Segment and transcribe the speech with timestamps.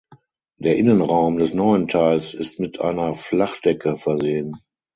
[0.57, 4.55] Der Innenraum des neuen Teils ist mit einer Flachdecke versehen.